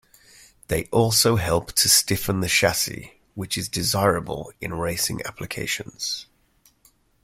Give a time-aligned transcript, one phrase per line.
[0.67, 6.25] They also help to stiffen the chassis, which is desirable in racing applications.